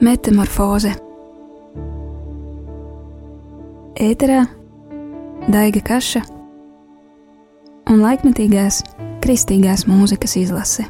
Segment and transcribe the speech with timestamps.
[0.00, 0.90] Metamorfoze
[3.96, 4.42] Ēterā
[5.48, 6.20] Daiga Kaša
[7.88, 8.82] un laikmetīgās
[9.24, 10.84] kristīgās mūzikas izlase.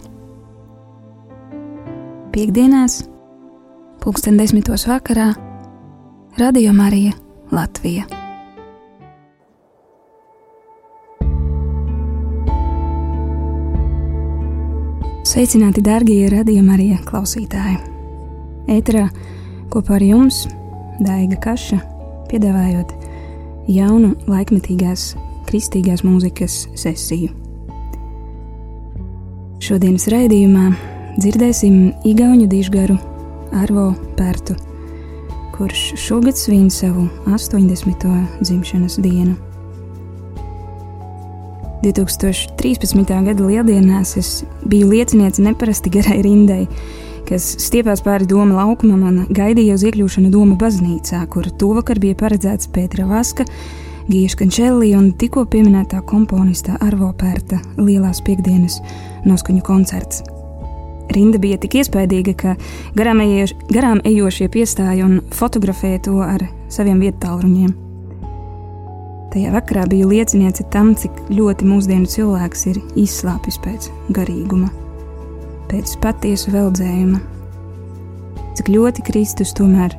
[2.34, 3.04] Piektdienās,
[4.02, 5.30] pulksten desmitos vakarā,
[6.36, 7.14] Radio Marija
[7.54, 8.10] Latvija.
[15.26, 17.95] Sveicināti, darbie radījuma arī klausītāji!
[18.66, 19.06] Ēterā
[19.70, 20.44] kopā ar jums
[20.98, 21.78] Daiga Kaša
[22.30, 22.94] piedāvājot
[23.70, 25.12] jaunu laikmetīgās
[25.46, 27.30] kristīgās mūzikas sesiju.
[29.62, 30.66] Šodienas raidījumā
[31.16, 31.78] dzirdēsim
[32.10, 32.98] Igaunu dižgaru
[33.56, 34.58] Arvo Pērtu,
[35.54, 38.06] kurš šogad svin savu 80.
[38.42, 39.36] dzimšanas dienu.
[41.86, 43.14] 2013.
[43.30, 44.30] gada lieldienās es
[44.66, 46.64] biju lieciniece neparasti garai rindai,
[47.26, 52.70] kas stiepās pāri doma laukumam un gaidīja uz iekļūšanu doma baznīcā, kur tuvakar bija paredzēts
[52.72, 53.46] Pētera Vaska,
[54.06, 58.78] Gīša Kančelli un tikko pieminētā komponista Arvo Pērta Lielās piekdienas
[59.26, 60.22] noskaņu koncerts.
[61.14, 62.54] Rinda bija tik iespaidīga, ka
[62.98, 67.74] garām, ejoš, garām ejošie piestāja un fotografēja to ar saviem vietāluņiem.
[69.34, 74.70] Tajā vakarā biju lieciniece tam, cik ļoti mūsdienu cilvēks ir izslāpis pēc garīguma,
[75.70, 77.20] pēc patiesu veldzējuma.
[78.56, 79.94] Cik ļoti Kristus tomēr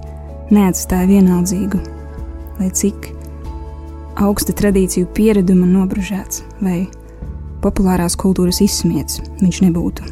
[0.53, 1.81] neatstāja vienaldzīgu,
[2.59, 3.11] lai cik
[4.23, 6.85] augsta tradīciju piereduma nobružēts vai
[7.61, 10.07] populārās kultūras izsmiets viņš nebūtu.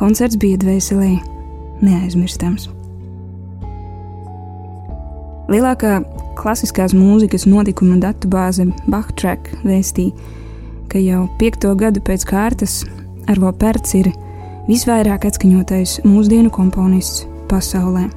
[0.00, 1.12] Koncerts bija dvēselē
[1.84, 2.70] neaizmirstams.
[5.50, 5.98] Lielākā
[6.38, 10.14] klasiskās mūzikas notikuma datubāze Bachtrack vēstīja,
[10.90, 12.80] ka jau piekto gadu pēc kārtas
[13.30, 14.08] Arvo Pērts ir
[14.66, 18.08] visvairāk atskaņotais mūsdienu komponists pasaulē.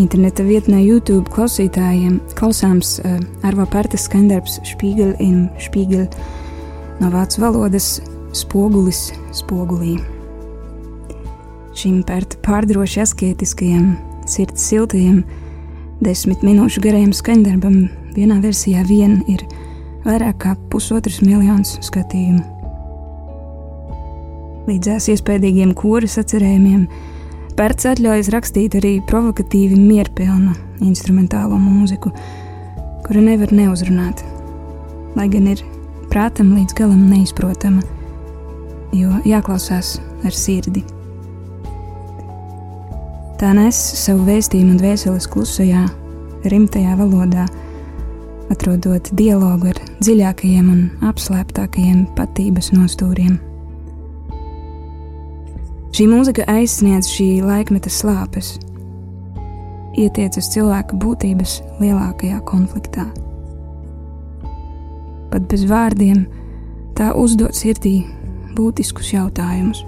[0.00, 6.08] Interneta vietnē YouTube klausītājiem klausāms uh, Arvo Pērtas skandarbs Spiegel in Spiegel
[7.02, 7.98] no vācu valodas
[8.34, 9.98] spogulis spogulī.
[11.74, 13.92] Šim pērta pārdroši asketiskajam
[14.30, 15.20] sirds siltajam,
[16.00, 17.78] desmit minūšu garajam skaņdarbam
[18.16, 19.44] vienā versijā vien ir
[20.08, 22.53] vairāk kā pusotrs miljons skatījumu.
[24.64, 26.86] Līdzās iespējīgiem koras atcerējumiem,
[27.54, 32.10] Pērts atļaujas rakstīt arī provokatīvi mierpilnu instrumentālo mūziku,
[33.06, 34.24] kuru nevar neuzrunāt,
[35.14, 35.62] lai gan ir
[36.10, 37.84] prātam līdz galam neizprotama,
[38.90, 40.82] jo jāklausās ar sirdi.
[43.38, 45.86] Tā nes savu vēstījumu un dvēseles klusajā,
[46.50, 47.46] rimtajā valodā,
[48.50, 53.38] atrodot dialogu ar dziļākajiem un apslēptākajiem patības nostūriem.
[55.94, 58.56] Šī mūzika aizsniedz šī laikmeta slāpes,
[59.94, 63.04] ietiecas cilvēka būtības lielākajā konfliktā.
[65.30, 66.24] Pat bez vārdiem
[66.98, 68.00] tā uzdod sirdī
[68.58, 69.84] būtiskus jautājumus.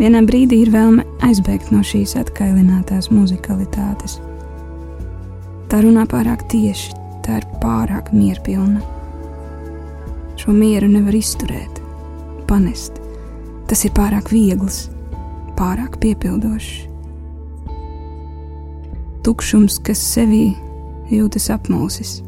[0.00, 4.16] Vienā brīdī ir vēlme aizbēgt no šīs atkailinātās muzikalitātes.
[5.68, 8.80] Tā runā pārāk tieši, tā ir pārāk mierpilna.
[10.40, 11.75] Šo mieru nevar izturēt,
[12.48, 13.00] panest.
[13.66, 14.86] Tas ir pārāk viegls,
[15.58, 16.86] pārāk piepildošs.
[19.26, 20.52] Tukšums, kas sevī
[21.10, 22.20] jūtas apmulsis,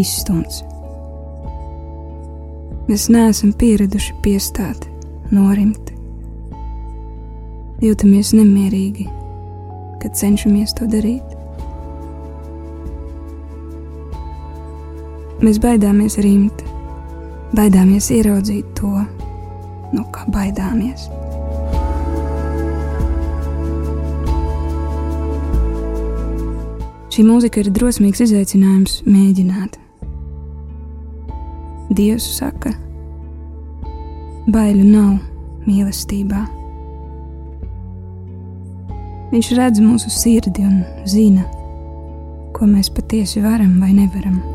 [0.00, 0.62] izstumts.
[2.88, 4.88] Mēs neesam pieraduši piestāt,
[5.32, 5.92] norimt
[7.84, 9.06] jūtamies nemierīgi,
[10.02, 11.24] kad cenšamies to darīt.
[15.44, 16.62] Mēs baidāmies rimt,
[17.54, 18.90] baidāmies ieraudzīt to,
[19.94, 21.06] no kā baidāmies.
[27.14, 29.78] Šī mūzika ir drosmīgs izaicinājums mēģināt.
[31.94, 32.72] Dievs saka,
[34.50, 35.12] baiļu nav
[35.68, 36.40] mīlestībā.
[39.30, 41.46] Viņš redz mūsu sirdi un zina,
[42.54, 44.53] ko mēs patiesi varam vai nevaram.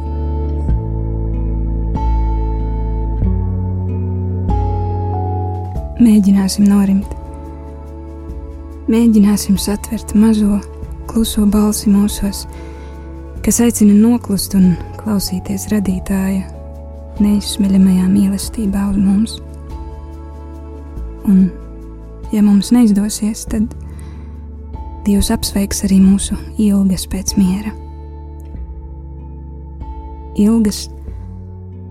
[6.00, 7.10] Mēģināsim norimt,
[8.88, 10.62] mēģināsim satvert mazo,
[11.12, 12.46] kluso balsi mūsos,
[13.44, 16.46] kas aicina noklust un klausīties radītāja
[17.20, 19.34] neizsmeļamajā mīlestībā uz mums.
[21.28, 21.50] Un,
[22.32, 23.68] ja mums neizdosies, tad
[25.04, 27.74] Dievs apsveiks arī mūsu ilgas pēc miera.
[30.40, 30.86] Ilgas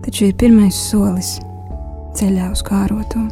[0.07, 1.35] taču ir pirmais solis
[2.17, 3.27] ceļā uz kāroto.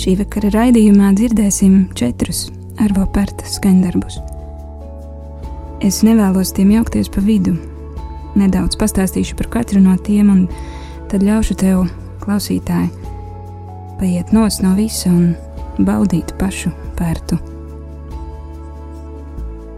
[0.00, 2.46] Šī vakara raidījumā dzirdēsim četrus
[2.80, 4.14] arvo pērta skandarbus.
[5.84, 7.52] Es nevēlos tiem jaukties pa vidu.
[8.32, 10.40] Nedaudz pastāstīšu par katru no tiem, un
[11.12, 11.84] tad ļaušu tev,
[12.24, 12.88] klausītāji,
[14.00, 15.34] paiet nos no visa un
[15.84, 17.36] baudīt pašu pērtu.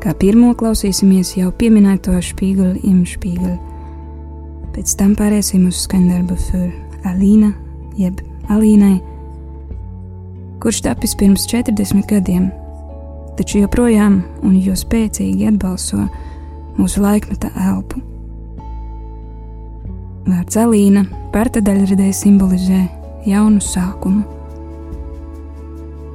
[0.06, 3.58] Kā pirmo klausīsimies jau pieminēto spīguli imšpīguli.
[4.70, 6.68] Pēc tam pāriesim uz skandarbu für
[7.10, 7.56] Alīna,
[7.98, 9.00] jeb Alīnai,
[10.62, 12.46] kurš tapis pirms 40 gadiem,
[13.34, 16.04] taču joprojām un jo spēcīgi atbalso
[16.78, 17.98] mūsu laikmeta elpu.
[20.22, 21.02] Vārds Alīna
[21.34, 22.84] pērta daļradē simbolizē
[23.26, 24.22] jaunu sākumu.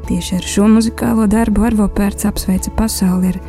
[0.07, 3.41] Tieši ar šo muzikālo darbu Arvo Pērts apsveica pasauli ar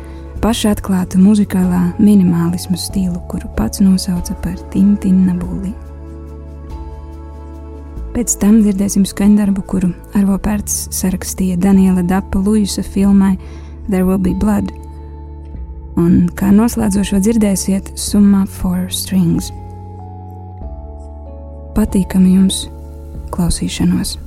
[0.43, 5.71] pašatklātu muzikālā minimālismu stilu, kuru pats nosauca par Tintina Bulli.
[8.13, 13.35] Pēc tam dzirdēsim skaņdarbu, kuru Arvo Pērts sarakstīja Daniela Dapa Luisa filmai
[13.89, 14.71] There Will Be Blood,
[15.99, 19.51] un kā noslēdzošo dzirdēsiet Summa for Strings.
[21.77, 22.65] Patīkami jums
[23.35, 24.17] klausīšanos!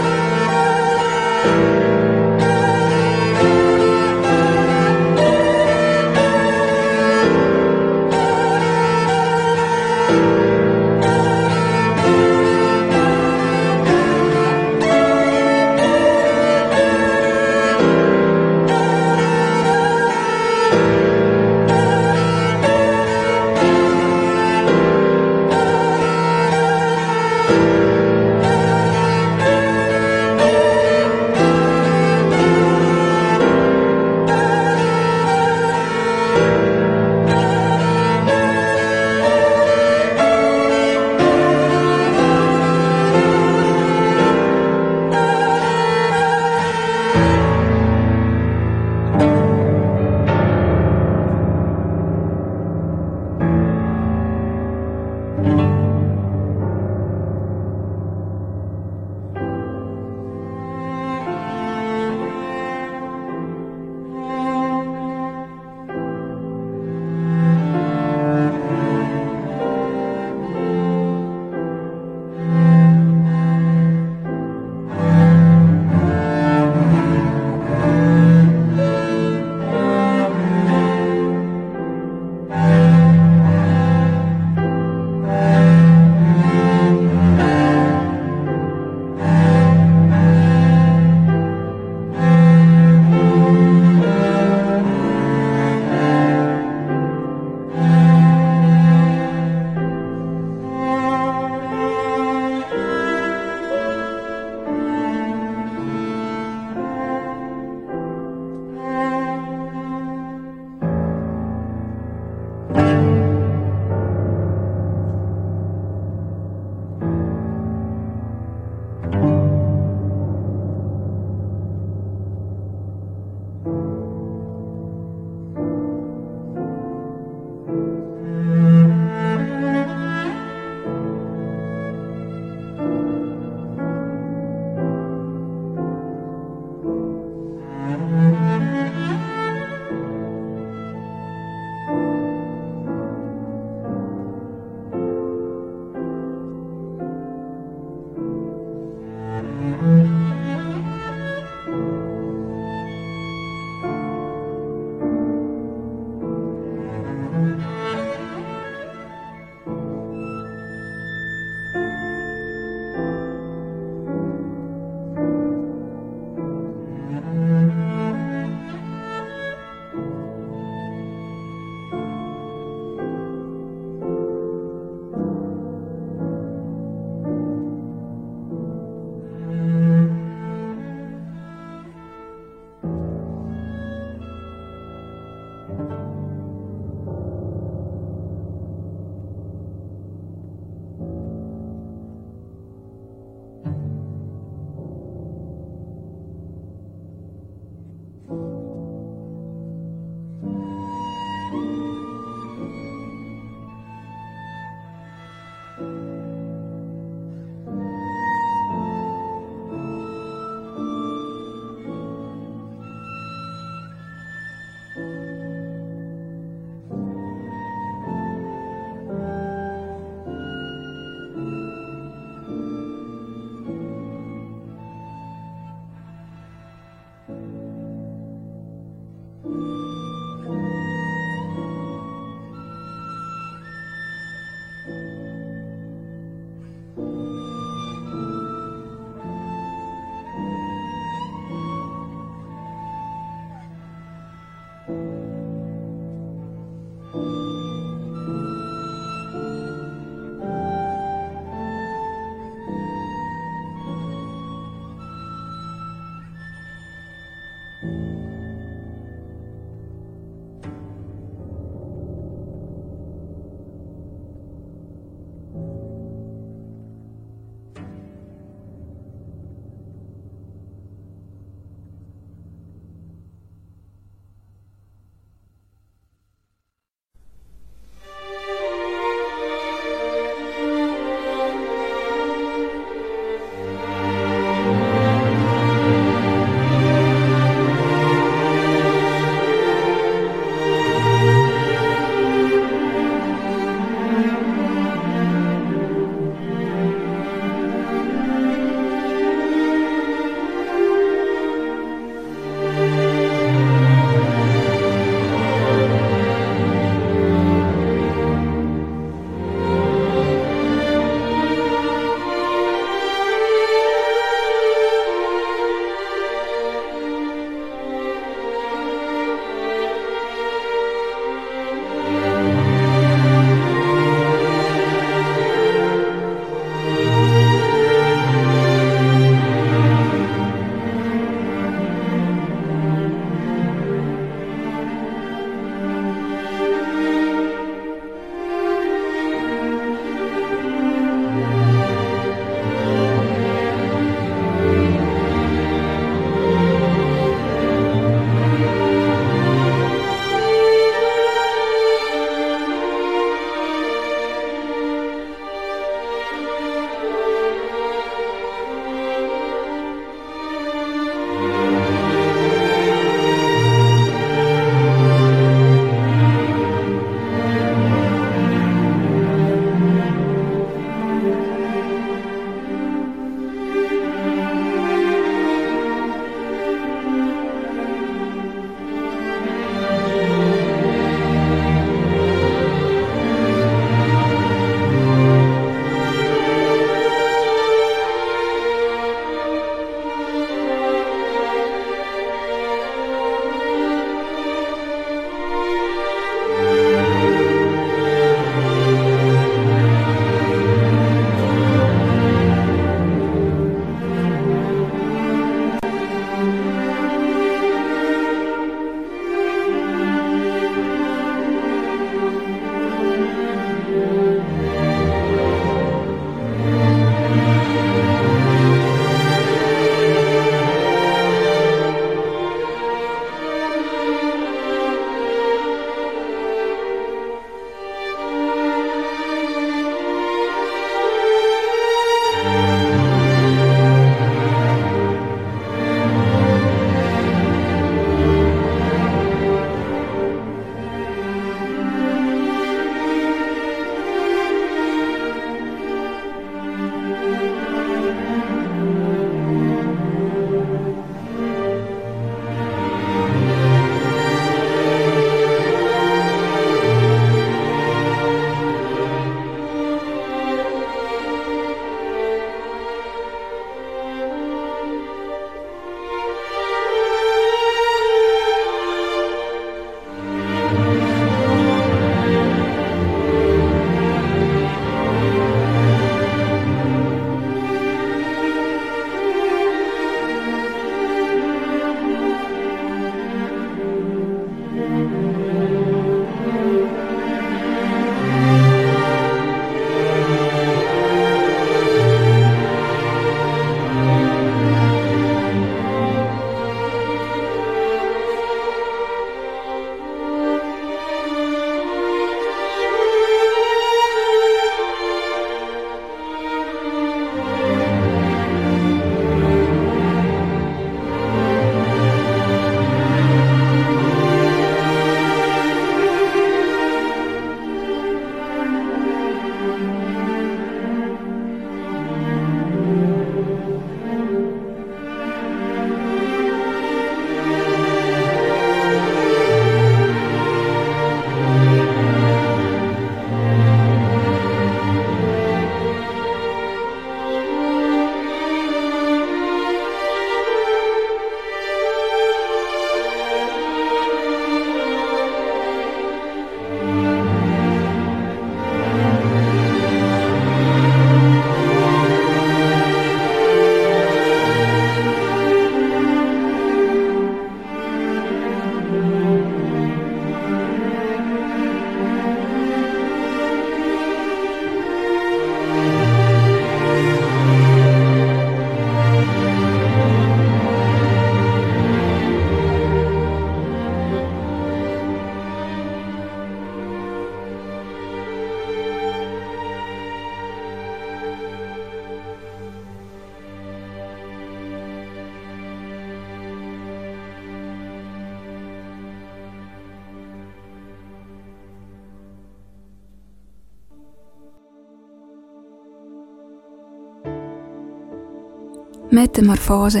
[599.20, 600.00] Metamorfoze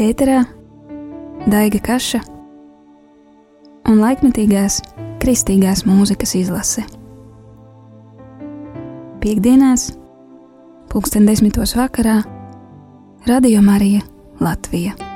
[0.00, 0.38] Ēterā
[1.52, 2.20] Daiga Kaša
[3.90, 4.78] un laikmetīgās
[5.20, 6.86] kristīgās mūzikas izlase.
[9.20, 9.90] Piektdienās,
[10.94, 12.22] pulksten desmitos vakarā,
[13.28, 14.00] Radio Marija
[14.40, 15.07] Latvija.